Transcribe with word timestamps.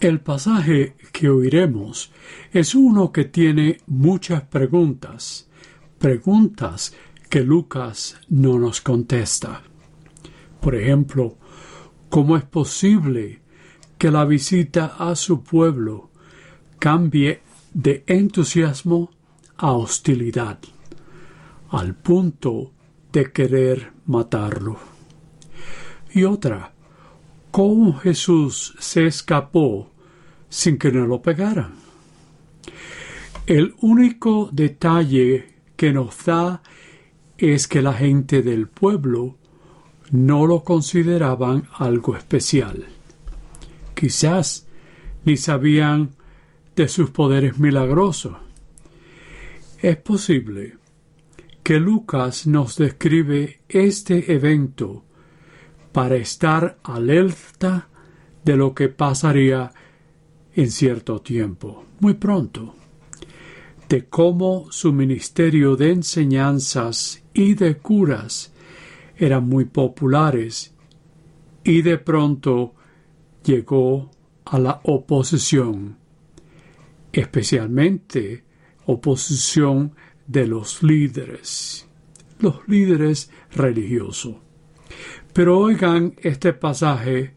El 0.00 0.20
pasaje 0.20 0.94
que 1.12 1.28
oiremos 1.28 2.12
es 2.52 2.76
uno 2.76 3.10
que 3.10 3.24
tiene 3.24 3.78
muchas 3.88 4.42
preguntas, 4.42 5.48
preguntas 5.98 6.94
que 7.28 7.40
Lucas 7.42 8.16
no 8.28 8.60
nos 8.60 8.80
contesta. 8.80 9.62
Por 10.60 10.76
ejemplo, 10.76 11.36
¿cómo 12.10 12.36
es 12.36 12.44
posible 12.44 13.40
que 13.98 14.12
la 14.12 14.24
visita 14.24 14.94
a 15.00 15.16
su 15.16 15.42
pueblo 15.42 16.10
cambie 16.78 17.42
de 17.74 18.04
entusiasmo 18.06 19.10
a 19.56 19.72
hostilidad, 19.72 20.60
al 21.70 21.96
punto 21.96 22.70
de 23.10 23.32
querer 23.32 23.90
matarlo? 24.06 24.78
Y 26.12 26.22
otra, 26.22 26.72
¿cómo 27.50 27.94
Jesús 27.98 28.74
se 28.78 29.06
escapó 29.06 29.90
sin 30.48 30.78
que 30.78 30.92
no 30.92 31.06
lo 31.06 31.22
pegaran? 31.22 31.74
El 33.46 33.74
único 33.80 34.50
detalle 34.52 35.54
que 35.76 35.92
nos 35.92 36.24
da 36.24 36.62
es 37.38 37.68
que 37.68 37.82
la 37.82 37.94
gente 37.94 38.42
del 38.42 38.68
pueblo 38.68 39.36
no 40.10 40.46
lo 40.46 40.64
consideraban 40.64 41.68
algo 41.74 42.16
especial. 42.16 42.86
Quizás 43.94 44.66
ni 45.24 45.36
sabían 45.36 46.10
de 46.76 46.88
sus 46.88 47.10
poderes 47.10 47.58
milagrosos. 47.58 48.36
Es 49.80 49.96
posible 49.96 50.76
que 51.62 51.78
Lucas 51.78 52.46
nos 52.46 52.76
describe 52.76 53.60
este 53.68 54.32
evento 54.32 55.04
para 55.98 56.14
estar 56.14 56.78
alerta 56.84 57.88
de 58.44 58.56
lo 58.56 58.72
que 58.72 58.88
pasaría 58.88 59.72
en 60.54 60.70
cierto 60.70 61.20
tiempo, 61.22 61.86
muy 61.98 62.14
pronto 62.14 62.76
de 63.88 64.04
cómo 64.04 64.70
su 64.70 64.92
ministerio 64.92 65.74
de 65.74 65.90
enseñanzas 65.90 67.24
y 67.34 67.54
de 67.54 67.78
curas 67.78 68.52
eran 69.16 69.48
muy 69.48 69.64
populares 69.64 70.72
y 71.64 71.82
de 71.82 71.98
pronto 71.98 72.76
llegó 73.42 74.12
a 74.44 74.60
la 74.60 74.80
oposición, 74.84 75.96
especialmente 77.12 78.44
oposición 78.86 79.96
de 80.28 80.46
los 80.46 80.80
líderes, 80.84 81.88
los 82.38 82.60
líderes 82.68 83.32
religiosos. 83.50 84.36
Pero 85.38 85.56
oigan 85.56 86.16
este 86.20 86.52
pasaje 86.52 87.32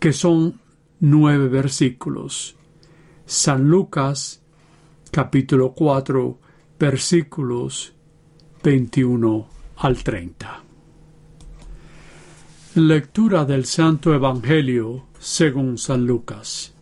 que 0.00 0.14
son 0.14 0.62
nueve 0.98 1.48
versículos. 1.48 2.56
San 3.26 3.68
Lucas 3.68 4.42
capítulo 5.10 5.74
4, 5.74 6.40
versículos 6.78 7.92
21 8.64 9.46
al 9.76 10.02
30. 10.02 10.62
Lectura 12.76 13.44
del 13.44 13.66
Santo 13.66 14.14
Evangelio 14.14 15.08
según 15.18 15.76
San 15.76 16.06
Lucas. 16.06 16.72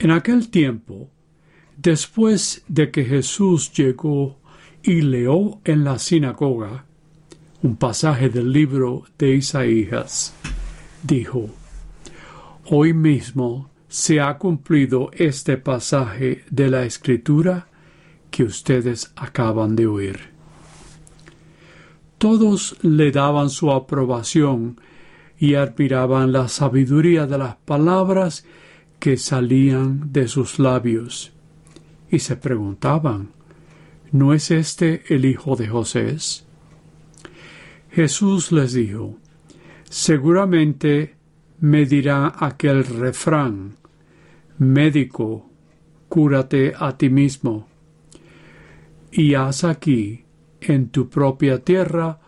En 0.00 0.10
aquel 0.10 0.50
tiempo, 0.50 1.08
después 1.76 2.64
de 2.66 2.90
que 2.90 3.04
Jesús 3.04 3.72
llegó 3.72 4.40
y 4.82 5.02
leó 5.02 5.60
en 5.62 5.84
la 5.84 6.00
sinagoga 6.00 6.86
un 7.62 7.76
pasaje 7.76 8.28
del 8.28 8.52
libro 8.52 9.04
de 9.18 9.36
Isaías, 9.36 10.34
dijo, 11.02 11.48
Hoy 12.64 12.92
mismo 12.92 13.70
se 13.88 14.20
ha 14.20 14.36
cumplido 14.36 15.10
este 15.12 15.58
pasaje 15.58 16.44
de 16.50 16.68
la 16.68 16.84
Escritura 16.84 17.68
que 18.32 18.42
ustedes 18.42 19.12
acaban 19.14 19.76
de 19.76 19.86
oír. 19.86 20.32
Todos 22.18 22.76
le 22.82 23.12
daban 23.12 23.48
su 23.48 23.70
aprobación 23.70 24.80
y 25.38 25.54
admiraban 25.54 26.32
la 26.32 26.48
sabiduría 26.48 27.26
de 27.26 27.38
las 27.38 27.56
palabras 27.56 28.44
que 28.98 29.16
salían 29.16 30.12
de 30.12 30.26
sus 30.26 30.58
labios, 30.58 31.32
y 32.10 32.18
se 32.20 32.36
preguntaban, 32.36 33.30
¿no 34.10 34.34
es 34.34 34.50
este 34.50 35.02
el 35.14 35.24
hijo 35.24 35.54
de 35.56 35.68
José? 35.68 36.16
Jesús 37.92 38.52
les 38.52 38.72
dijo, 38.72 39.18
seguramente 39.84 41.14
me 41.60 41.84
dirá 41.84 42.32
aquel 42.38 42.84
refrán, 42.84 43.76
médico, 44.56 45.50
cúrate 46.08 46.72
a 46.74 46.96
ti 46.96 47.10
mismo, 47.10 47.68
y 49.10 49.34
haz 49.34 49.64
aquí, 49.64 50.24
en 50.62 50.88
tu 50.88 51.10
propia 51.10 51.58
tierra, 51.58 52.18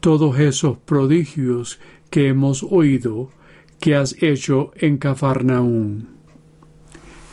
todos 0.00 0.38
esos 0.38 0.78
prodigios 0.78 1.78
que 2.08 2.28
hemos 2.28 2.62
oído 2.62 3.30
que 3.78 3.94
has 3.94 4.22
hecho 4.22 4.72
en 4.76 4.96
Cafarnaún. 4.96 6.08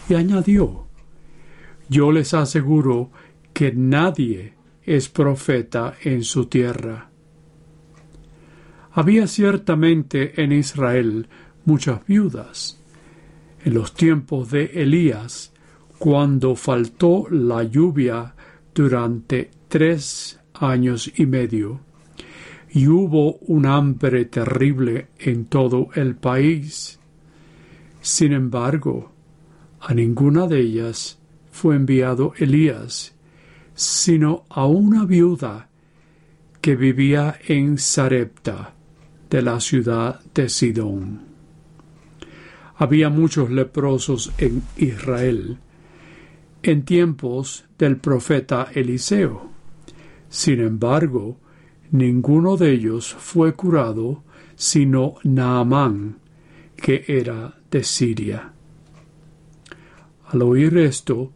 Y 0.09 0.15
añadió, 0.15 0.87
yo 1.87 2.11
les 2.11 2.33
aseguro 2.33 3.11
que 3.53 3.71
nadie 3.71 4.55
es 4.83 5.07
profeta 5.07 5.93
en 6.03 6.25
su 6.25 6.47
tierra. 6.47 7.12
Había 8.95 9.25
ciertamente 9.25 10.41
en 10.43 10.51
Israel 10.51 11.27
muchas 11.65 12.05
viudas, 12.05 12.79
en 13.65 13.73
los 13.73 13.95
tiempos 13.95 14.51
de 14.51 14.65
Elías, 14.65 15.51
cuando 15.97 16.55
faltó 16.55 17.27
la 17.31 17.63
lluvia 17.63 18.35
durante 18.75 19.49
tres 19.67 20.39
años 20.53 21.11
y 21.15 21.25
medio, 21.25 21.79
y 22.69 22.87
hubo 22.87 23.37
un 23.47 23.65
hambre 23.65 24.25
terrible 24.25 25.07
en 25.17 25.45
todo 25.45 25.89
el 25.95 26.15
país. 26.15 26.99
Sin 27.99 28.31
embargo, 28.31 29.11
a 29.79 29.93
ninguna 29.95 30.45
de 30.45 30.59
ellas 30.59 31.17
fue 31.51 31.75
enviado 31.75 32.33
Elías, 32.37 33.15
sino 33.73 34.45
a 34.49 34.67
una 34.67 35.05
viuda 35.05 35.69
que 36.61 36.75
vivía 36.75 37.39
en 37.47 37.77
Sarepta, 37.77 38.73
de 39.33 39.41
la 39.41 39.59
ciudad 39.59 40.21
de 40.35 40.47
Sidón 40.47 41.21
había 42.75 43.09
muchos 43.09 43.49
leprosos 43.49 44.31
en 44.37 44.61
Israel 44.77 45.57
en 46.61 46.85
tiempos 46.85 47.65
del 47.79 47.97
profeta 47.97 48.67
Eliseo. 48.71 49.49
Sin 50.29 50.59
embargo, 50.59 51.39
ninguno 51.89 52.57
de 52.57 52.73
ellos 52.73 53.15
fue 53.17 53.53
curado 53.53 54.23
sino 54.55 55.15
Naamán, 55.23 56.19
que 56.75 57.03
era 57.07 57.57
de 57.71 57.83
Siria. 57.83 58.53
Al 60.27 60.43
oír 60.43 60.77
esto, 60.77 61.31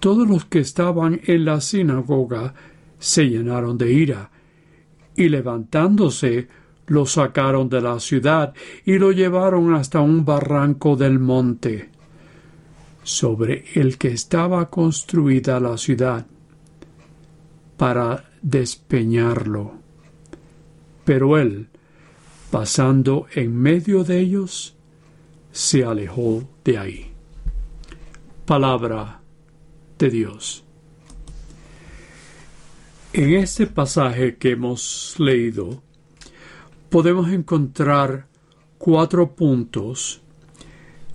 todos 0.00 0.28
los 0.28 0.44
que 0.44 0.58
estaban 0.58 1.20
en 1.24 1.44
la 1.44 1.60
sinagoga 1.60 2.52
se 2.98 3.28
llenaron 3.28 3.78
de 3.78 3.92
ira, 3.92 4.32
y 5.14 5.28
levantándose 5.28 6.48
lo 6.88 7.06
sacaron 7.06 7.68
de 7.68 7.80
la 7.80 8.00
ciudad 8.00 8.54
y 8.84 8.98
lo 8.98 9.12
llevaron 9.12 9.74
hasta 9.74 10.00
un 10.00 10.24
barranco 10.24 10.96
del 10.96 11.18
monte, 11.18 11.90
sobre 13.02 13.64
el 13.74 13.96
que 13.98 14.08
estaba 14.08 14.68
construida 14.68 15.60
la 15.60 15.78
ciudad, 15.78 16.26
para 17.76 18.24
despeñarlo. 18.42 19.74
Pero 21.04 21.38
él, 21.38 21.68
pasando 22.50 23.26
en 23.34 23.56
medio 23.56 24.04
de 24.04 24.20
ellos, 24.20 24.76
se 25.52 25.84
alejó 25.84 26.42
de 26.64 26.78
ahí. 26.78 27.12
Palabra 28.44 29.20
de 29.98 30.10
Dios. 30.10 30.64
En 33.12 33.34
este 33.34 33.66
pasaje 33.66 34.36
que 34.36 34.50
hemos 34.50 35.16
leído, 35.18 35.82
podemos 36.88 37.30
encontrar 37.30 38.26
cuatro 38.78 39.34
puntos 39.34 40.22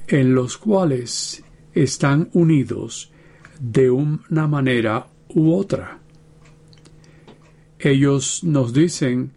en 0.07 0.35
los 0.35 0.57
cuales 0.57 1.43
están 1.73 2.29
unidos 2.33 3.11
de 3.59 3.89
una 3.89 4.47
manera 4.47 5.07
u 5.29 5.53
otra. 5.53 5.99
Ellos 7.79 8.43
nos 8.43 8.73
dicen 8.73 9.31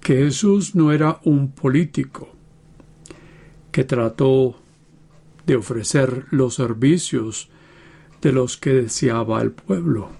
que 0.00 0.16
Jesús 0.16 0.74
no 0.74 0.92
era 0.92 1.20
un 1.24 1.52
político 1.52 2.28
que 3.70 3.84
trató 3.84 4.56
de 5.46 5.56
ofrecer 5.56 6.26
los 6.30 6.54
servicios 6.54 7.48
de 8.20 8.32
los 8.32 8.56
que 8.56 8.74
deseaba 8.74 9.42
el 9.42 9.50
pueblo. 9.50 10.10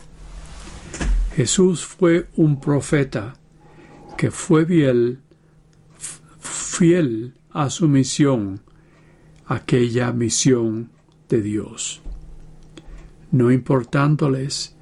Jesús 1.36 1.84
fue 1.84 2.28
un 2.36 2.60
profeta 2.60 3.34
que 4.16 4.30
fue 4.30 4.66
fiel, 4.66 5.20
fiel 6.38 7.34
a 7.50 7.70
su 7.70 7.88
misión, 7.88 8.60
aquella 9.46 10.12
misión 10.12 10.90
de 11.28 11.42
Dios, 11.42 12.02
no 13.30 13.50
importándoles 13.50 14.76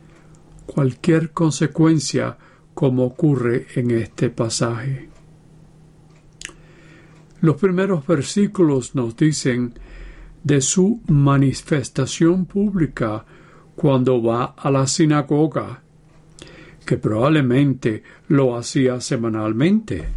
cualquier 0.66 1.32
consecuencia 1.32 2.38
como 2.74 3.04
ocurre 3.04 3.66
en 3.74 3.90
este 3.90 4.30
pasaje. 4.30 5.08
Los 7.40 7.56
primeros 7.56 8.06
versículos 8.06 8.94
nos 8.94 9.16
dicen 9.16 9.74
de 10.44 10.60
su 10.60 11.00
manifestación 11.08 12.46
pública 12.46 13.24
cuando 13.74 14.22
va 14.22 14.44
a 14.56 14.70
la 14.70 14.86
sinagoga, 14.86 15.82
que 16.90 16.98
probablemente 16.98 18.02
lo 18.26 18.56
hacía 18.56 19.00
semanalmente. 19.00 20.08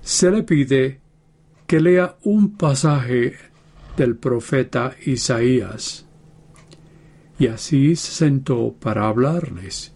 Se 0.00 0.30
le 0.30 0.42
pide 0.44 0.98
que 1.66 1.78
lea 1.78 2.16
un 2.22 2.56
pasaje 2.56 3.34
del 3.98 4.16
profeta 4.16 4.96
Isaías. 5.04 6.06
Y 7.38 7.48
así 7.48 7.96
se 7.96 8.12
sentó 8.12 8.72
para 8.80 9.08
hablarles. 9.08 9.92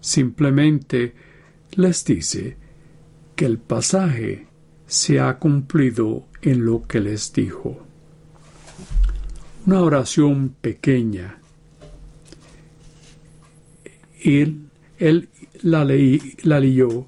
Simplemente 0.00 1.14
les 1.72 2.02
dice 2.06 2.56
que 3.36 3.44
el 3.44 3.58
pasaje 3.58 4.46
se 4.86 5.20
ha 5.20 5.38
cumplido 5.38 6.28
en 6.40 6.64
lo 6.64 6.84
que 6.84 7.00
les 7.00 7.30
dijo. 7.34 7.86
Una 9.66 9.82
oración 9.82 10.56
pequeña. 10.62 11.43
Él, 14.24 14.66
él 14.98 15.28
la, 15.62 15.84
la 15.84 16.60
leyó, 16.60 17.06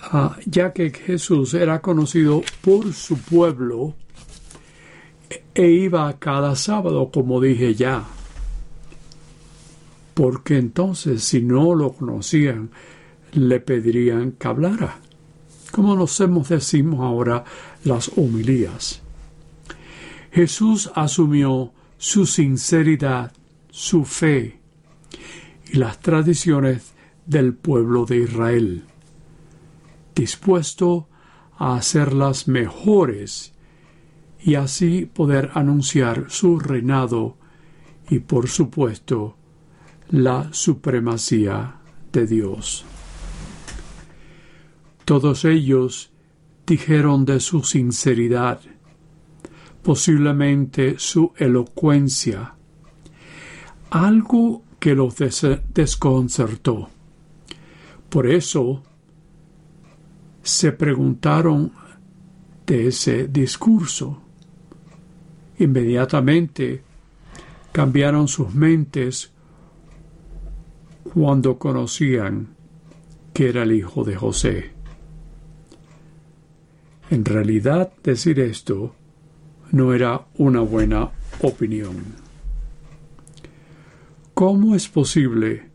ah, 0.00 0.36
ya 0.46 0.72
que 0.72 0.90
Jesús 0.90 1.54
era 1.54 1.80
conocido 1.80 2.42
por 2.62 2.92
su 2.92 3.18
pueblo 3.18 3.94
e 5.54 5.68
iba 5.68 6.18
cada 6.18 6.56
sábado, 6.56 7.10
como 7.12 7.40
dije 7.40 7.74
ya. 7.74 8.04
Porque 10.14 10.56
entonces, 10.56 11.22
si 11.24 11.42
no 11.42 11.74
lo 11.74 11.92
conocían, 11.92 12.70
le 13.32 13.60
pedirían 13.60 14.32
que 14.32 14.48
hablara 14.48 15.00
como 15.76 15.94
nos 15.94 16.18
hemos 16.20 16.48
decimos 16.48 17.00
ahora 17.00 17.44
las 17.84 18.10
homilías. 18.16 19.02
Jesús 20.32 20.90
asumió 20.94 21.72
su 21.98 22.24
sinceridad, 22.24 23.30
su 23.70 24.06
fe 24.06 24.58
las 25.76 26.00
tradiciones 26.00 26.94
del 27.26 27.54
pueblo 27.54 28.04
de 28.04 28.18
Israel, 28.18 28.84
dispuesto 30.14 31.08
a 31.58 31.76
hacerlas 31.76 32.48
mejores 32.48 33.52
y 34.40 34.54
así 34.54 35.06
poder 35.06 35.50
anunciar 35.54 36.26
su 36.28 36.58
reinado 36.58 37.36
y 38.08 38.20
por 38.20 38.48
supuesto 38.48 39.36
la 40.08 40.52
supremacía 40.52 41.76
de 42.12 42.26
Dios. 42.26 42.84
Todos 45.04 45.44
ellos 45.44 46.10
dijeron 46.66 47.24
de 47.24 47.40
su 47.40 47.62
sinceridad, 47.62 48.60
posiblemente 49.82 50.98
su 50.98 51.32
elocuencia, 51.36 52.54
algo 53.90 54.65
que 54.86 54.94
los 54.94 55.16
desconcertó. 55.74 56.88
Por 58.08 58.24
eso 58.28 58.84
se 60.44 60.70
preguntaron 60.70 61.72
de 62.64 62.86
ese 62.86 63.26
discurso. 63.26 64.22
Inmediatamente 65.58 66.84
cambiaron 67.72 68.28
sus 68.28 68.54
mentes 68.54 69.32
cuando 71.12 71.58
conocían 71.58 72.54
que 73.34 73.48
era 73.48 73.64
el 73.64 73.72
hijo 73.72 74.04
de 74.04 74.14
José. 74.14 74.70
En 77.10 77.24
realidad 77.24 77.92
decir 78.04 78.38
esto 78.38 78.94
no 79.72 79.92
era 79.92 80.28
una 80.36 80.60
buena 80.60 81.10
opinión. 81.42 82.25
¿Cómo 84.36 84.74
es 84.74 84.86
posible 84.86 85.70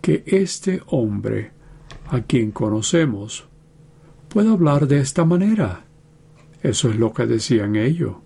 que 0.00 0.24
este 0.24 0.80
hombre, 0.86 1.50
a 2.06 2.22
quien 2.22 2.50
conocemos, 2.50 3.46
pueda 4.30 4.52
hablar 4.52 4.88
de 4.88 5.00
esta 5.00 5.26
manera? 5.26 5.84
Eso 6.62 6.88
es 6.88 6.96
lo 6.96 7.12
que 7.12 7.26
decían 7.26 7.76
ellos. 7.76 8.16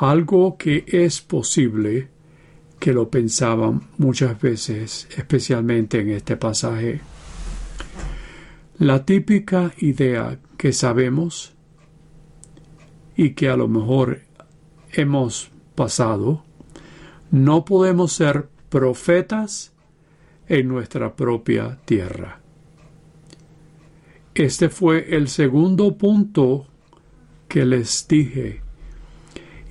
Algo 0.00 0.56
que 0.56 0.84
es 0.88 1.20
posible 1.20 2.08
que 2.80 2.92
lo 2.92 3.08
pensaban 3.10 3.82
muchas 3.96 4.40
veces, 4.40 5.06
especialmente 5.16 6.00
en 6.00 6.10
este 6.10 6.36
pasaje. 6.36 7.00
La 8.78 9.04
típica 9.04 9.72
idea 9.78 10.40
que 10.56 10.72
sabemos 10.72 11.54
y 13.14 13.34
que 13.34 13.48
a 13.48 13.56
lo 13.56 13.68
mejor 13.68 14.22
hemos 14.92 15.52
pasado, 15.76 16.49
no 17.30 17.64
podemos 17.64 18.12
ser 18.12 18.48
profetas 18.68 19.72
en 20.48 20.68
nuestra 20.68 21.14
propia 21.14 21.78
tierra. 21.84 22.40
Este 24.34 24.68
fue 24.68 25.16
el 25.16 25.28
segundo 25.28 25.96
punto 25.96 26.66
que 27.48 27.64
les 27.64 28.06
dije 28.08 28.60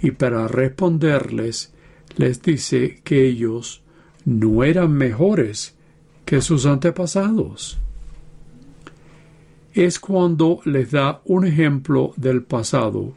y 0.02 0.12
para 0.12 0.48
responderles 0.48 1.74
les 2.16 2.42
dice 2.42 3.02
que 3.04 3.28
ellos 3.28 3.82
no 4.26 4.64
eran 4.64 4.92
mejores 4.92 5.76
que 6.26 6.42
sus 6.42 6.66
antepasados 6.66 7.80
es 9.74 10.00
cuando 10.00 10.60
les 10.66 10.92
da 10.92 11.22
un 11.26 11.46
ejemplo 11.46 12.14
del 12.18 12.44
pasado, 12.44 13.14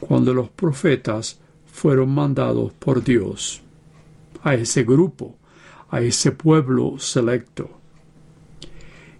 cuando 0.00 0.34
los 0.34 0.50
profetas 0.50 1.40
fueron 1.74 2.14
mandados 2.14 2.72
por 2.74 3.02
Dios 3.02 3.60
a 4.44 4.54
ese 4.54 4.84
grupo, 4.84 5.34
a 5.90 6.00
ese 6.00 6.30
pueblo 6.30 7.00
selecto, 7.00 7.68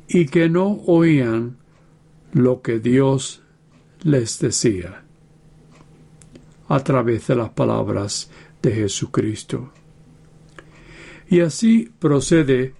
y 0.06 0.26
que 0.26 0.48
no 0.48 0.68
oían 0.86 1.56
lo 2.32 2.62
que 2.62 2.78
Dios 2.78 3.42
les 4.04 4.38
decía 4.38 5.02
a 6.68 6.80
través 6.84 7.26
de 7.26 7.34
las 7.34 7.50
palabras 7.50 8.30
de 8.62 8.70
Jesucristo. 8.70 9.72
Y 11.28 11.40
así 11.40 11.90
procede 11.98 12.72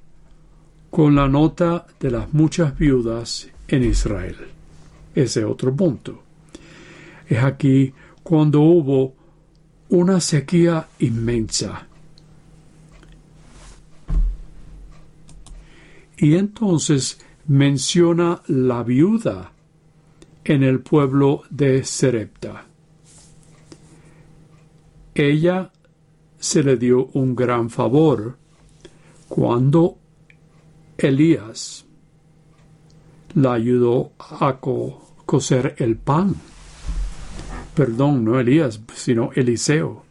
con 0.88 1.16
la 1.16 1.26
nota 1.28 1.84
de 1.98 2.12
las 2.12 2.32
muchas 2.32 2.78
viudas 2.78 3.50
en 3.66 3.82
Israel. 3.82 4.36
Ese 5.16 5.44
otro 5.44 5.74
punto. 5.74 6.22
Es 7.28 7.42
aquí 7.42 7.92
cuando 8.22 8.60
hubo 8.60 9.23
una 9.94 10.20
sequía 10.20 10.88
inmensa. 10.98 11.86
Y 16.16 16.34
entonces 16.34 17.20
menciona 17.46 18.42
la 18.48 18.82
viuda 18.82 19.52
en 20.44 20.64
el 20.64 20.80
pueblo 20.80 21.44
de 21.48 21.84
Serepta. 21.84 22.64
Ella 25.14 25.70
se 26.40 26.64
le 26.64 26.76
dio 26.76 27.06
un 27.12 27.36
gran 27.36 27.70
favor 27.70 28.36
cuando 29.28 29.96
Elías 30.98 31.84
la 33.34 33.52
ayudó 33.52 34.10
a 34.18 34.58
coser 34.58 35.76
el 35.78 35.96
pan. 35.98 36.34
Perdón, 37.74 38.24
no 38.24 38.38
Elías, 38.38 38.80
sino 38.94 39.30
Eliseo. 39.34 40.04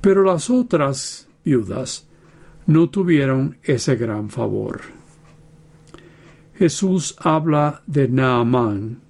Pero 0.00 0.22
las 0.22 0.48
otras 0.48 1.28
viudas 1.44 2.06
no 2.66 2.88
tuvieron 2.90 3.58
ese 3.62 3.96
gran 3.96 4.30
favor. 4.30 4.80
Jesús 6.54 7.14
habla 7.18 7.82
de 7.86 8.08
Naamán, 8.08 9.00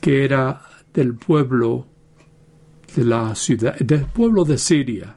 que 0.00 0.24
era 0.24 0.62
del 0.92 1.14
pueblo 1.14 1.86
de 2.96 3.04
la 3.04 3.34
ciudad, 3.34 3.78
del 3.78 4.06
pueblo 4.06 4.44
de 4.44 4.58
Siria, 4.58 5.16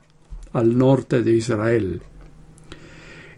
al 0.54 0.78
norte 0.78 1.24
de 1.24 1.34
Israel. 1.34 2.02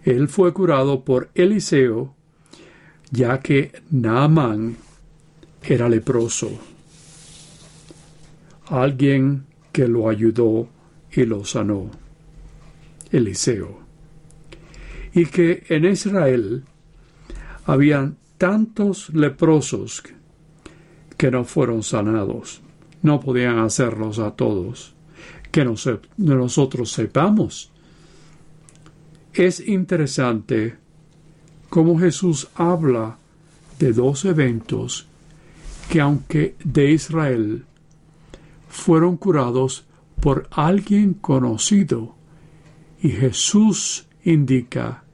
Él 0.03 0.27
fue 0.27 0.53
curado 0.53 1.03
por 1.03 1.29
Eliseo, 1.33 2.13
ya 3.11 3.39
que 3.39 3.71
Naamán 3.91 4.77
era 5.63 5.89
leproso. 5.89 6.74
Alguien 8.67 9.45
que 9.71 9.87
lo 9.87 10.09
ayudó 10.09 10.67
y 11.11 11.25
lo 11.25 11.45
sanó. 11.45 11.91
Eliseo. 13.11 13.79
Y 15.13 15.27
que 15.27 15.63
en 15.69 15.85
Israel 15.85 16.63
habían 17.65 18.17
tantos 18.37 19.09
leprosos 19.09 20.03
que 21.17 21.31
no 21.31 21.45
fueron 21.45 21.83
sanados. 21.83 22.61
No 23.01 23.19
podían 23.19 23.59
hacerlos 23.59 24.19
a 24.19 24.31
todos. 24.31 24.93
Que 25.51 25.65
nosotros 26.17 26.91
sepamos. 26.91 27.71
Es 29.33 29.65
interesante 29.65 30.75
cómo 31.69 31.99
Jesús 31.99 32.49
habla 32.55 33.17
de 33.79 33.93
dos 33.93 34.25
eventos 34.25 35.07
que 35.89 36.01
aunque 36.01 36.55
de 36.63 36.91
Israel 36.91 37.65
fueron 38.75 39.15
curados 39.15 39.87
por 40.21 40.47
alguien 40.51 41.13
conocido 41.13 42.15
y 43.01 43.09
Jesús 43.09 44.07
indica 44.23 45.05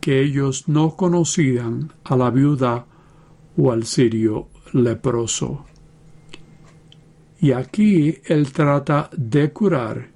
que 0.00 0.22
ellos 0.22 0.68
no 0.68 0.94
conocían 0.94 1.92
a 2.04 2.16
la 2.16 2.30
viuda 2.30 2.86
o 3.56 3.72
al 3.72 3.84
sirio 3.84 4.48
leproso. 4.72 5.66
Y 7.40 7.52
aquí 7.52 8.18
él 8.24 8.52
trata 8.52 9.10
de 9.16 9.52
curar 9.52 10.10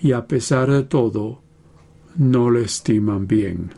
y 0.00 0.12
a 0.12 0.26
pesar 0.26 0.70
de 0.70 0.84
todo 0.84 1.42
no 2.16 2.50
le 2.50 2.62
estiman 2.62 3.26
bien. 3.26 3.70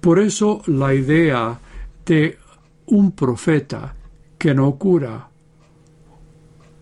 Por 0.00 0.18
eso 0.18 0.60
la 0.66 0.92
idea 0.92 1.58
de 2.04 2.36
un 2.86 3.12
profeta 3.12 3.94
que 4.38 4.54
no 4.54 4.76
cura 4.76 5.30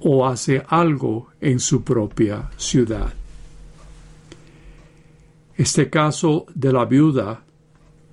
o 0.04 0.26
hace 0.26 0.62
algo 0.68 1.28
en 1.40 1.60
su 1.60 1.82
propia 1.82 2.50
ciudad. 2.56 3.12
Este 5.56 5.88
caso 5.90 6.46
de 6.54 6.72
la 6.72 6.84
viuda 6.84 7.44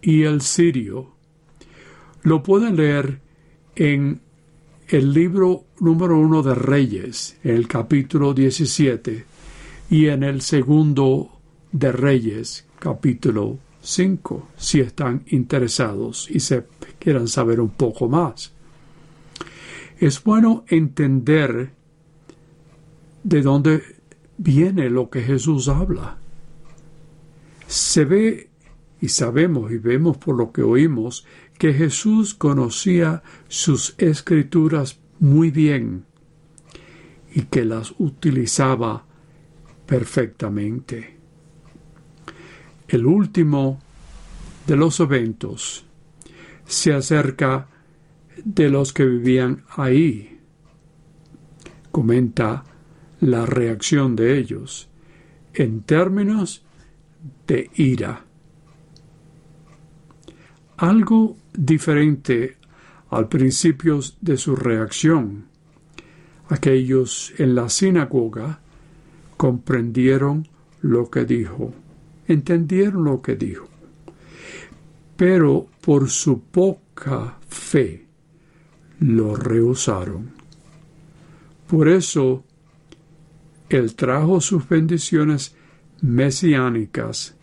y 0.02 0.24
el 0.24 0.42
sirio 0.42 1.16
lo 2.24 2.44
pueden 2.44 2.76
leer 2.76 3.22
en 3.76 4.22
el 4.88 5.14
libro 5.14 5.66
número 5.80 6.18
uno 6.18 6.44
de 6.44 6.56
Reyes, 6.56 7.38
en 7.44 7.56
el 7.56 7.68
capítulo 7.68 8.34
17, 8.34 9.26
y 9.90 10.08
en 10.08 10.24
el 10.24 10.42
segundo 10.42 11.32
de 11.72 11.92
Reyes, 11.92 12.66
capítulo 12.78 13.58
5, 13.82 14.50
si 14.58 14.82
están 14.82 15.24
interesados 15.28 16.30
y 16.30 16.40
se 16.40 16.66
quieran 17.00 17.28
saber 17.28 17.60
un 17.62 17.70
poco 17.70 18.10
más. 18.10 18.52
Es 20.00 20.24
bueno 20.24 20.66
entender 20.68 21.79
de 23.30 23.44
dónde 23.44 23.84
viene 24.38 24.90
lo 24.90 25.10
que 25.12 25.22
Jesús 25.22 25.70
habla. 25.70 26.18
Se 27.68 28.04
ve 28.04 28.50
y 29.00 29.10
sabemos 29.10 29.72
y 29.72 29.78
vemos 29.78 30.18
por 30.18 30.36
lo 30.36 30.52
que 30.52 30.64
oímos 30.64 31.26
que 31.60 31.74
Jesús 31.74 32.34
conocía 32.34 33.22
sus 33.48 33.94
escrituras 34.00 35.00
muy 35.20 35.52
bien 35.52 36.06
y 37.34 37.44
que 37.44 37.66
las 37.66 37.94
utilizaba 38.00 39.06
perfectamente. 39.86 41.18
El 42.88 43.06
último 43.06 43.80
de 44.66 44.76
los 44.76 45.00
eventos 45.00 45.86
se 46.66 46.94
acerca 46.94 47.68
de 48.44 48.70
los 48.70 48.92
que 48.92 49.06
vivían 49.06 49.64
ahí. 49.78 50.40
Comenta 51.92 52.64
la 53.22 53.46
reacción 53.46 54.16
de 54.16 54.38
ellos 54.38 54.90
en 55.54 55.82
términos 55.82 56.64
de 57.48 57.70
ira. 57.76 58.26
Algo 60.78 61.36
diferente 61.54 62.58
al 63.10 63.28
principio 63.28 64.00
de 64.22 64.38
su 64.38 64.56
reacción. 64.56 65.46
Aquellos 66.48 67.34
en 67.38 67.56
la 67.56 67.70
sinagoga 67.70 68.60
comprendieron 69.36 70.48
lo 70.82 71.10
que 71.10 71.26
dijo, 71.26 71.74
entendieron 72.28 73.04
lo 73.04 73.22
que 73.22 73.36
dijo, 73.36 73.68
pero 75.16 75.68
por 75.82 76.10
su 76.10 76.42
poca 76.42 77.38
fe 77.48 78.06
lo 79.00 79.36
rehusaron. 79.36 80.32
Por 81.68 81.88
eso 81.88 82.44
él 83.70 83.96
trajo 83.96 84.42
sus 84.42 84.68
bendiciones 84.68 85.56
mesiánicas 86.02 87.36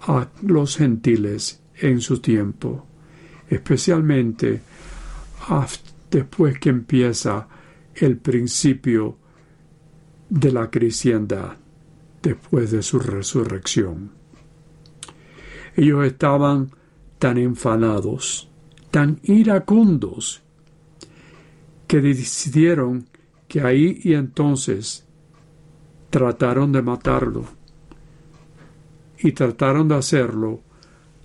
a 0.00 0.28
los 0.42 0.76
gentiles 0.76 1.62
en 1.76 2.00
su 2.00 2.20
tiempo, 2.20 2.86
especialmente 3.48 4.60
después 6.10 6.58
que 6.58 6.70
empieza 6.70 7.48
el 7.94 8.18
principio 8.18 9.16
de 10.28 10.52
la 10.52 10.70
cristiandad, 10.70 11.56
después 12.22 12.70
de 12.70 12.82
su 12.82 12.98
resurrección. 12.98 14.10
Ellos 15.76 16.04
estaban 16.04 16.70
tan 17.18 17.38
enfadados, 17.38 18.50
tan 18.90 19.20
iracundos, 19.22 20.42
que 21.86 22.00
decidieron 22.00 23.06
que 23.48 23.62
ahí 23.62 24.00
y 24.04 24.12
entonces 24.12 25.07
trataron 26.10 26.72
de 26.72 26.82
matarlo 26.82 27.44
y 29.18 29.32
trataron 29.32 29.88
de 29.88 29.96
hacerlo 29.96 30.60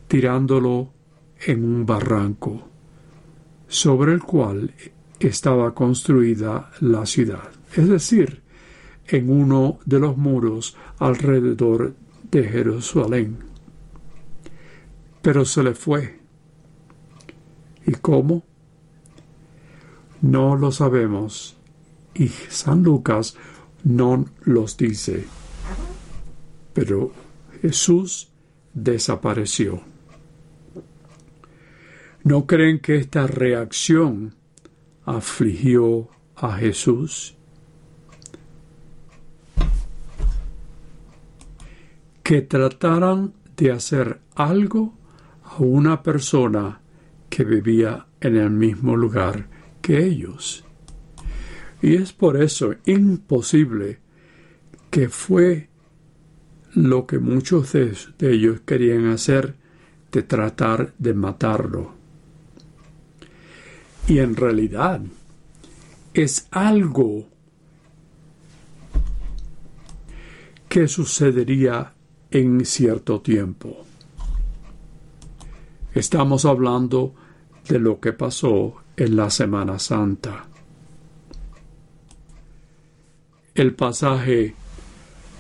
tirándolo 0.08 0.92
en 1.46 1.64
un 1.64 1.86
barranco 1.86 2.68
sobre 3.68 4.14
el 4.14 4.22
cual 4.24 4.74
estaba 5.20 5.74
construida 5.74 6.72
la 6.80 7.06
ciudad, 7.06 7.50
es 7.76 7.88
decir, 7.88 8.42
en 9.08 9.30
uno 9.30 9.80
de 9.86 10.00
los 10.00 10.18
muros 10.18 10.76
alrededor 11.00 11.96
de 12.32 12.44
Jerusalén. 12.44 13.38
Pero 15.22 15.46
se 15.46 15.64
le 15.64 15.74
fue. 15.74 16.20
¿Y 17.86 17.94
cómo? 17.94 18.44
No 20.22 20.56
lo 20.56 20.72
sabemos. 20.72 21.58
Y 22.14 22.28
San 22.28 22.84
Lucas 22.84 23.36
no 23.84 24.26
los 24.44 24.78
dice. 24.78 25.26
Pero 26.74 27.12
Jesús 27.62 28.30
desapareció. 28.74 29.82
¿No 32.24 32.48
creen 32.48 32.80
que 32.80 32.96
esta 32.96 33.28
reacción 33.28 34.36
afligió 35.06 36.10
a 36.36 36.58
Jesús? 36.58 37.36
Que 42.24 42.42
trataran 42.42 43.34
de 43.58 43.72
hacer 43.72 44.22
algo 44.36 44.94
a 45.44 45.58
una 45.58 46.02
persona 46.02 46.80
que 47.30 47.44
vivía 47.44 48.08
en 48.22 48.38
el 48.38 48.50
mismo 48.52 48.96
lugar 48.96 49.48
que 49.82 50.06
ellos. 50.06 50.64
Y 51.84 51.96
es 51.98 52.14
por 52.14 52.42
eso 52.42 52.76
imposible 52.86 54.00
que 54.90 55.10
fue 55.10 55.68
lo 56.76 57.06
que 57.06 57.20
muchos 57.20 57.74
de, 57.74 57.94
ellos 58.22 58.62
querían 58.66 59.08
hacer 59.08 59.56
de 60.10 60.24
tratar 60.24 60.94
de 60.98 61.14
matarlo. 61.14 61.92
Y 64.08 64.20
en 64.20 64.38
realidad 64.38 65.02
es 66.14 66.48
algo 66.52 67.28
que 70.70 70.88
sucedería 70.88 71.96
en 72.32 72.64
cierto 72.64 73.20
tiempo. 73.20 73.86
Estamos 75.94 76.46
hablando 76.46 77.14
de 77.68 77.78
lo 77.78 78.00
que 78.00 78.14
pasó 78.14 78.76
en 78.96 79.18
la 79.18 79.30
Semana 79.30 79.80
Santa 79.80 80.48
el 83.56 83.76
pasaje 83.76 84.56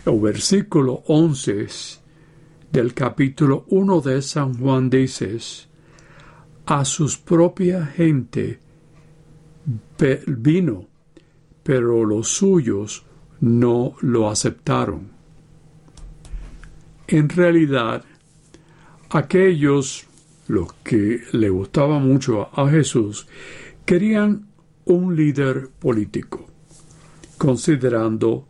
o 0.05 0.20
versículo 0.20 1.03
11 1.08 1.67
del 2.72 2.93
capítulo 2.93 3.65
1 3.70 4.01
de 4.01 4.22
San 4.22 4.58
Juan 4.58 4.89
dice, 4.89 5.38
a 6.65 6.86
sus 6.86 7.17
propia 7.17 7.86
gente 7.86 8.60
vino, 10.27 10.88
pero 11.63 12.05
los 12.05 12.27
suyos 12.27 13.05
no 13.39 13.96
lo 14.01 14.29
aceptaron. 14.29 15.12
En 17.08 17.29
realidad, 17.29 18.03
aquellos, 19.10 20.08
los 20.48 20.74
que 20.84 21.22
le 21.32 21.50
gustaba 21.50 22.00
mucho 22.00 22.50
a 22.53 22.70
Jesús, 22.70 23.27
querían 23.86 24.48
un 24.86 25.15
líder 25.15 25.70
político, 25.79 26.48
considerando 27.38 28.48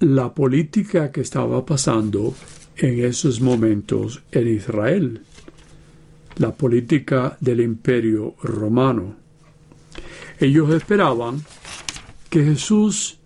la 0.00 0.34
política 0.34 1.12
que 1.12 1.20
estaba 1.20 1.64
pasando 1.64 2.34
en 2.76 3.04
esos 3.04 3.40
momentos 3.40 4.22
en 4.32 4.48
Israel, 4.48 5.20
la 6.36 6.54
política 6.54 7.36
del 7.40 7.60
imperio 7.60 8.34
romano. 8.42 9.16
Ellos 10.38 10.72
esperaban 10.72 11.42
que 12.30 12.44
Jesús 12.44 13.18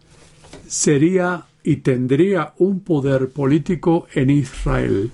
sería 0.66 1.46
y 1.62 1.76
tendría 1.76 2.54
un 2.58 2.80
poder 2.80 3.30
político 3.30 4.06
en 4.14 4.30
Israel 4.30 5.12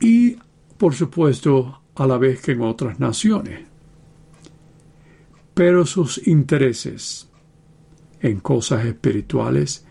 y, 0.00 0.36
por 0.78 0.94
supuesto, 0.94 1.80
a 1.96 2.06
la 2.06 2.16
vez 2.16 2.40
que 2.40 2.52
en 2.52 2.62
otras 2.62 3.00
naciones. 3.00 3.69
Pero 5.54 5.86
sus 5.86 6.26
intereses 6.26 7.28
en 8.20 8.40
cosas 8.40 8.84
espirituales 8.84 9.84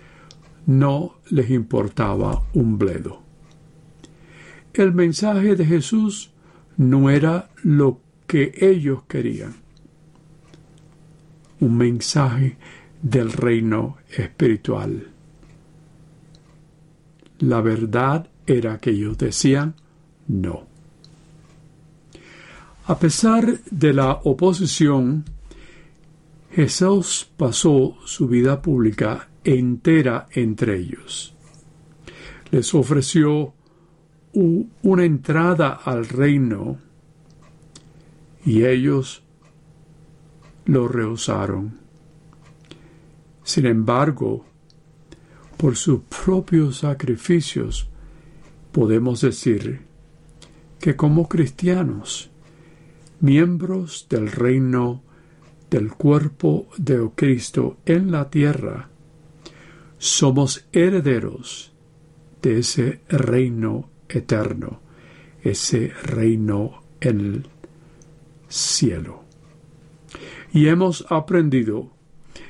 no 0.66 1.16
les 1.30 1.50
importaba 1.50 2.44
un 2.54 2.78
bledo. 2.78 3.22
El 4.74 4.94
mensaje 4.94 5.56
de 5.56 5.66
Jesús 5.66 6.32
no 6.78 7.10
era 7.10 7.50
lo 7.64 8.00
que 8.28 8.54
ellos 8.62 9.04
querían. 9.08 9.56
Un 11.60 11.78
mensaje 11.78 12.58
del 13.02 13.32
reino 13.32 13.98
espiritual. 14.16 15.08
La 17.40 17.62
verdad 17.62 18.30
era 18.46 18.78
que 18.78 18.92
ellos 18.92 19.18
decían 19.18 19.76
no. 20.28 20.68
A 22.86 22.98
pesar 22.98 23.60
de 23.70 23.94
la 23.94 24.12
oposición, 24.24 25.26
Jesús 26.52 27.30
pasó 27.38 27.98
su 28.06 28.28
vida 28.28 28.62
pública 28.62 29.30
entera 29.44 30.28
entre 30.32 30.78
ellos. 30.78 31.36
Les 32.52 32.74
ofreció 32.74 33.54
una 34.34 35.06
entrada 35.06 35.74
al 35.84 36.08
reino 36.08 36.80
y 38.46 38.66
ellos 38.66 39.24
lo 40.66 40.88
rehusaron. 40.88 41.80
Sin 43.44 43.66
embargo, 43.66 44.46
por 45.58 45.76
sus 45.76 46.02
propios 46.02 46.80
sacrificios, 46.80 47.90
podemos 48.72 49.22
decir 49.22 49.82
que 50.80 50.96
como 50.96 51.28
cristianos, 51.28 52.32
miembros 53.20 54.08
del 54.10 54.32
reino 54.32 55.04
del 55.70 55.92
cuerpo 55.94 56.68
de 56.78 57.10
Cristo 57.16 57.78
en 57.86 58.12
la 58.12 58.30
tierra, 58.30 58.90
somos 59.98 60.68
herederos 60.72 61.74
de 62.42 62.60
ese 62.60 63.02
reino 63.10 63.90
eterno, 64.08 64.82
ese 65.44 65.90
reino 66.04 66.84
en 67.02 67.20
el 67.20 67.48
cielo. 68.48 69.24
Y 70.52 70.68
hemos 70.68 71.06
aprendido 71.10 71.92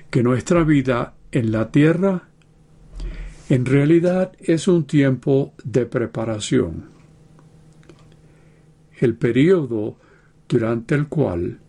que 0.10 0.24
nuestra 0.24 0.64
vida 0.64 1.16
en 1.32 1.52
la 1.52 1.72
tierra 1.72 2.30
en 3.50 3.66
realidad 3.66 4.34
es 4.40 4.68
un 4.68 4.86
tiempo 4.86 5.54
de 5.64 5.86
preparación. 5.86 6.90
El 9.00 9.16
periodo 9.16 9.98
durante 10.48 10.96
el 10.96 11.08
cual 11.08 11.60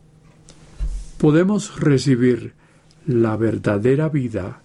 podemos 1.20 1.78
recibir 1.78 2.54
la 3.06 3.37
verdadera 3.37 4.09
vida 4.09 4.62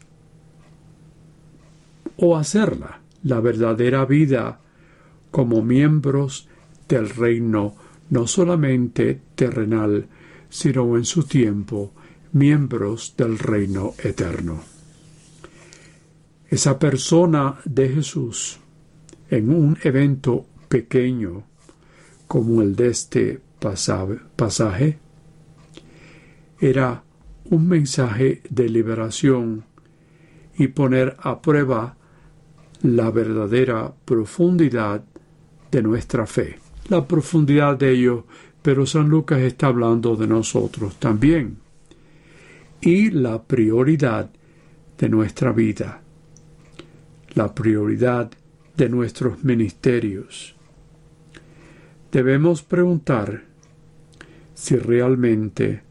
o 2.15 2.37
hacerla, 2.37 3.01
la 3.23 3.41
verdadera 3.41 4.05
vida, 4.05 4.61
como 5.31 5.61
miembros 5.61 6.47
del 6.87 7.09
reino 7.09 7.75
no 8.09 8.25
solamente 8.25 9.19
terrenal, 9.35 10.07
sino 10.47 10.95
en 10.95 11.03
su 11.03 11.23
tiempo, 11.23 11.91
miembros 12.31 13.15
del 13.17 13.37
reino 13.37 13.93
eterno. 14.01 14.61
Esa 16.49 16.79
persona 16.79 17.59
de 17.65 17.89
Jesús, 17.89 18.59
en 19.29 19.49
un 19.49 19.77
evento 19.83 20.45
pequeño 20.69 21.43
como 22.27 22.61
el 22.61 22.77
de 22.77 22.87
este 22.87 23.41
pasaje, 23.59 24.99
era 26.59 27.03
un 27.49 27.67
mensaje 27.67 28.41
de 28.49 28.69
liberación 28.69 29.65
y 30.57 30.67
poner 30.67 31.15
a 31.19 31.41
prueba 31.41 31.97
la 32.81 33.09
verdadera 33.11 33.93
profundidad 34.05 35.03
de 35.71 35.81
nuestra 35.81 36.25
fe. 36.25 36.59
La 36.89 37.07
profundidad 37.07 37.77
de 37.77 37.91
ello, 37.91 38.25
pero 38.61 38.85
San 38.85 39.09
Lucas 39.09 39.39
está 39.39 39.67
hablando 39.67 40.15
de 40.15 40.27
nosotros 40.27 40.95
también. 40.97 41.57
Y 42.81 43.09
la 43.09 43.43
prioridad 43.43 44.29
de 44.97 45.09
nuestra 45.09 45.51
vida, 45.51 46.01
la 47.33 47.53
prioridad 47.53 48.31
de 48.77 48.89
nuestros 48.89 49.43
ministerios. 49.43 50.55
Debemos 52.11 52.63
preguntar 52.63 53.43
si 54.53 54.77
realmente 54.77 55.84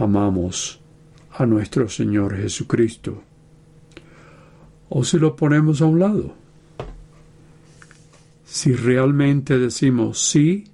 amamos 0.00 0.80
a 1.32 1.44
nuestro 1.46 1.88
Señor 1.88 2.36
Jesucristo 2.36 3.22
o 4.88 5.04
si 5.04 5.18
lo 5.18 5.36
ponemos 5.36 5.82
a 5.82 5.86
un 5.86 6.00
lado. 6.00 6.34
Si 8.44 8.74
realmente 8.74 9.58
decimos 9.58 10.18
sí, 10.18 10.64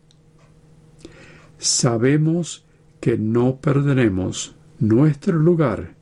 sabemos 1.58 2.64
que 3.00 3.18
no 3.18 3.56
perderemos 3.56 4.54
nuestro 4.78 5.38
lugar 5.38 5.94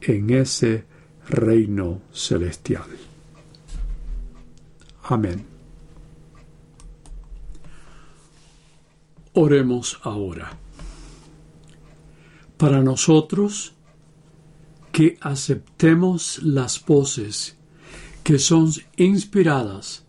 en 0.00 0.30
ese 0.30 0.84
reino 1.28 2.00
celestial. 2.12 2.86
Amén. 5.02 5.44
Oremos 9.34 10.00
ahora. 10.02 10.62
Para 12.62 12.80
nosotros, 12.80 13.74
que 14.92 15.18
aceptemos 15.20 16.40
las 16.44 16.80
voces 16.86 17.56
que 18.22 18.38
son 18.38 18.70
inspiradas 18.96 20.04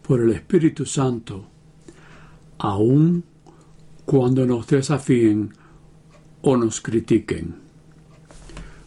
por 0.00 0.20
el 0.20 0.30
Espíritu 0.30 0.86
Santo, 0.86 1.48
aun 2.58 3.24
cuando 4.04 4.46
nos 4.46 4.68
desafíen 4.68 5.52
o 6.42 6.56
nos 6.56 6.80
critiquen. 6.80 7.56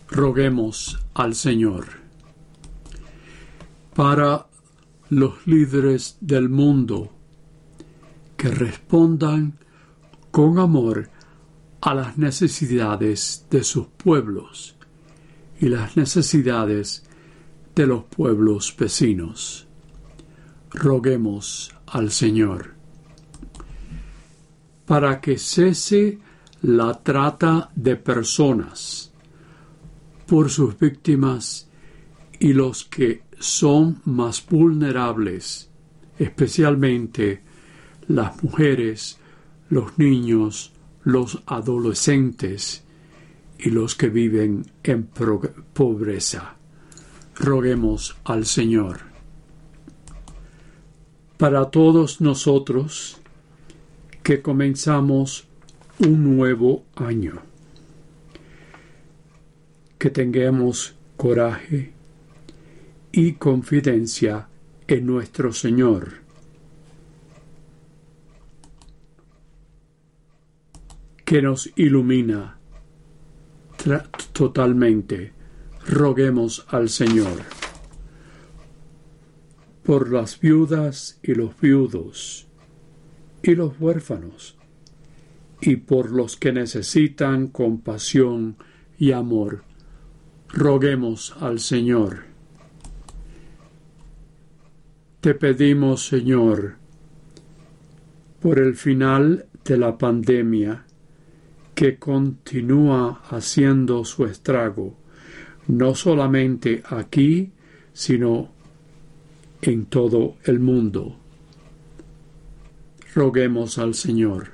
Roguemos 0.08 0.98
al 1.14 1.36
Señor. 1.36 1.88
Para 3.94 4.48
los 5.10 5.46
líderes 5.46 6.16
del 6.22 6.48
mundo 6.48 7.12
que 8.38 8.48
respondan 8.48 9.60
con 10.32 10.58
amor 10.58 11.10
a 11.86 11.94
las 11.94 12.18
necesidades 12.18 13.46
de 13.50 13.62
sus 13.62 13.88
pueblos 13.88 14.78
y 15.60 15.68
las 15.68 15.98
necesidades 15.98 17.04
de 17.76 17.86
los 17.86 18.06
pueblos 18.06 18.74
vecinos. 18.80 19.68
Roguemos 20.72 21.76
al 21.88 22.10
Señor 22.12 22.74
para 24.86 25.20
que 25.20 25.38
cese 25.38 26.20
la 26.62 27.04
trata 27.04 27.70
de 27.76 27.98
personas 27.98 29.12
por 30.26 30.50
sus 30.50 30.80
víctimas 30.80 31.68
y 32.40 32.54
los 32.54 32.86
que 32.86 33.24
son 33.40 34.02
más 34.06 34.46
vulnerables, 34.50 35.70
especialmente 36.18 37.42
las 38.08 38.42
mujeres, 38.42 39.20
los 39.70 39.98
niños, 39.98 40.73
los 41.04 41.44
adolescentes 41.46 42.84
y 43.58 43.70
los 43.70 43.96
que 43.96 44.10
viven 44.10 44.66
en 44.84 45.08
pobreza. 45.74 46.56
Roguemos 47.36 48.16
al 48.24 48.46
Señor. 48.46 49.00
Para 51.38 51.70
todos 51.72 52.22
nosotros 52.22 53.18
que 54.22 54.42
comenzamos 54.42 55.48
un 56.00 56.36
nuevo 56.38 56.86
año. 56.96 57.42
Que 59.98 60.10
tengamos 60.10 60.96
coraje 61.18 61.94
y 63.12 63.34
confidencia 63.34 64.48
en 64.88 65.06
nuestro 65.06 65.54
Señor. 65.54 66.23
Que 71.26 71.42
nos 71.42 71.72
ilumina 71.76 72.58
totalmente. 74.34 75.34
Roguemos 75.86 76.66
al 76.70 76.90
Señor 76.90 77.42
por 79.84 80.12
las 80.12 80.40
viudas 80.40 81.20
y 81.22 81.34
los 81.36 81.60
viudos 81.60 82.48
y 83.42 83.56
los 83.56 83.74
huérfanos 83.80 84.58
y 85.60 85.76
por 85.76 86.12
los 86.12 86.38
que 86.38 86.54
necesitan 86.54 87.48
compasión 87.48 88.58
y 88.98 89.12
amor. 89.12 89.64
Roguemos 90.50 91.36
al 91.40 91.60
Señor. 91.60 92.24
Te 95.20 95.34
pedimos, 95.36 96.06
Señor, 96.08 96.76
por 98.42 98.60
el 98.60 98.76
final 98.76 99.46
de 99.64 99.78
la 99.78 99.98
pandemia 99.98 100.86
que 101.76 101.98
continúa 101.98 103.22
haciendo 103.30 104.06
su 104.06 104.26
estrago, 104.26 104.96
no 105.68 105.96
solamente 105.96 106.84
aquí, 106.90 107.52
sino 107.94 108.50
en 109.62 109.86
todo 109.86 110.36
el 110.44 110.60
mundo. 110.60 111.18
Roguemos 113.16 113.78
al 113.78 113.94
Señor 113.94 114.52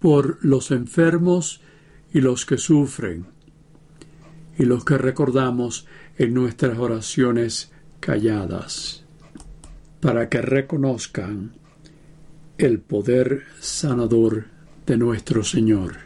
por 0.00 0.44
los 0.44 0.70
enfermos 0.70 1.62
y 2.12 2.20
los 2.20 2.44
que 2.44 2.58
sufren, 2.58 3.24
y 4.58 4.64
los 4.64 4.84
que 4.84 4.98
recordamos 4.98 5.86
en 6.18 6.34
nuestras 6.34 6.78
oraciones 6.78 7.72
calladas, 8.00 9.04
para 10.00 10.28
que 10.28 10.42
reconozcan 10.42 11.54
el 12.58 12.80
poder 12.80 13.42
sanador 13.60 14.46
de 14.86 14.96
nuestro 14.96 15.42
Señor. 15.42 15.96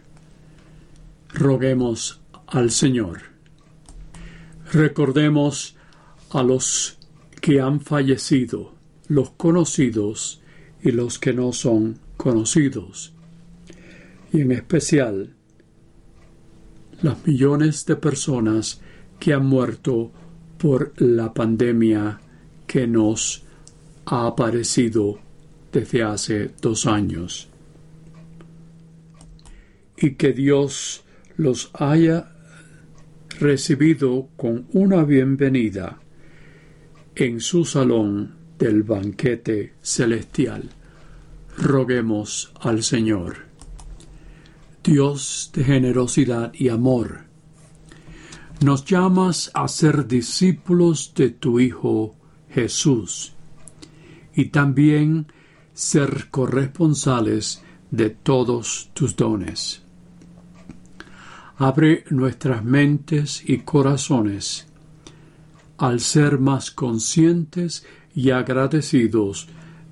Roguemos 1.35 2.21
al 2.47 2.71
Señor. 2.71 3.21
Recordemos 4.73 5.77
a 6.31 6.43
los 6.43 6.99
que 7.41 7.61
han 7.61 7.81
fallecido, 7.81 8.75
los 9.09 9.31
conocidos 9.31 10.41
y 10.83 10.93
los 10.93 11.19
que 11.19 11.35
no 11.35 11.53
son 11.53 11.99
conocidos, 12.17 13.13
y 14.33 14.41
en 14.41 14.53
especial 14.53 15.35
las 17.03 17.27
millones 17.27 17.85
de 17.87 17.97
personas 17.97 18.81
que 19.21 19.35
han 19.35 19.47
muerto 19.47 20.11
por 20.59 20.93
la 21.01 21.33
pandemia 21.33 22.21
que 22.67 22.87
nos 22.87 23.45
ha 24.07 24.27
aparecido 24.27 25.21
desde 25.72 26.02
hace 26.02 26.50
dos 26.61 26.87
años. 26.87 27.48
Y 29.96 30.14
que 30.14 30.33
Dios 30.33 31.04
los 31.37 31.70
haya 31.74 32.33
recibido 33.40 34.28
con 34.37 34.66
una 34.72 35.04
bienvenida 35.04 35.98
en 37.14 37.40
su 37.40 37.64
salón 37.64 38.37
del 38.59 38.83
banquete 38.83 39.74
celestial. 39.81 40.70
Roguemos 41.57 42.52
al 42.61 42.83
Señor. 42.83 43.48
Dios 44.83 45.50
de 45.54 45.64
generosidad 45.64 46.52
y 46.54 46.68
amor, 46.68 47.24
nos 48.61 48.85
llamas 48.85 49.50
a 49.54 49.68
ser 49.68 50.07
discípulos 50.09 51.12
de 51.14 51.31
tu 51.31 51.61
Hijo 51.61 52.16
Jesús 52.50 53.35
y 54.35 54.46
también 54.46 55.26
ser 55.79 56.27
corresponsales 56.33 57.62
de 57.93 58.11
todos 58.11 58.91
tus 58.95 59.14
dones. 59.14 59.81
Abre 61.57 62.03
nuestras 62.11 62.64
mentes 62.64 63.49
y 63.49 63.59
corazones 63.59 64.67
al 65.77 66.01
ser 66.01 66.41
más 66.41 66.73
conscientes 66.73 67.87
y 68.12 68.31
agradecidos 68.31 69.47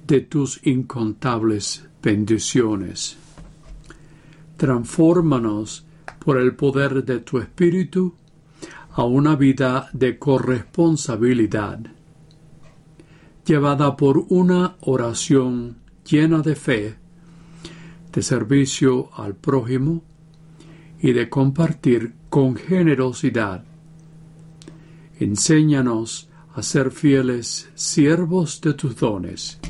de 0.09 0.23
tus 0.23 0.59
incontables 0.67 1.85
bendiciones. 2.03 3.17
Transfórmanos 4.57 5.87
por 6.19 6.39
el 6.39 6.57
poder 6.57 7.05
de 7.05 7.21
tu 7.21 7.39
Espíritu 7.39 8.13
a 8.91 9.05
una 9.05 9.37
vida 9.37 9.89
de 9.93 10.19
corresponsabilidad, 10.19 11.79
llevada 13.47 13.97
por 13.97 14.25
una 14.29 14.77
oración 14.81 15.77
llena 16.05 16.43
de 16.43 16.57
fe, 16.57 16.97
de 18.13 18.23
servicio 18.23 19.11
al 19.15 19.37
prójimo 19.37 20.03
y 21.01 21.13
de 21.13 21.29
compartir 21.29 22.15
con 22.29 22.57
generosidad. 22.57 23.65
Enséñanos 25.21 26.29
a 26.55 26.63
ser 26.63 26.91
fieles 26.91 27.71
siervos 27.75 28.61
de 28.61 28.75
tus 28.75 28.97
dones 28.97 29.61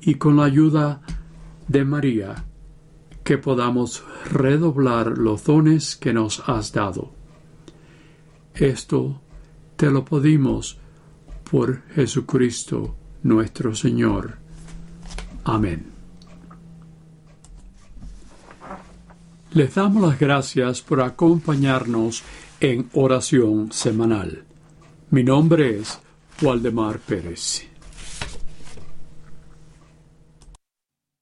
y 0.00 0.14
con 0.14 0.36
la 0.36 0.44
ayuda 0.44 1.02
de 1.68 1.84
María 1.84 2.44
que 3.22 3.38
podamos 3.38 4.02
redoblar 4.30 5.16
los 5.16 5.44
dones 5.44 5.94
que 5.94 6.12
nos 6.12 6.42
has 6.48 6.72
dado. 6.72 7.12
Esto 8.54 9.20
te 9.76 9.90
lo 9.90 10.04
pedimos 10.04 10.79
por 11.50 11.82
Jesucristo 11.94 12.96
nuestro 13.22 13.74
Señor. 13.74 14.38
Amén. 15.44 15.86
Les 19.52 19.74
damos 19.74 20.02
las 20.02 20.18
gracias 20.18 20.80
por 20.80 21.00
acompañarnos 21.00 22.22
en 22.60 22.88
oración 22.92 23.72
semanal. 23.72 24.44
Mi 25.10 25.24
nombre 25.24 25.80
es 25.80 25.98
Waldemar 26.40 27.00
Pérez. 27.00 27.69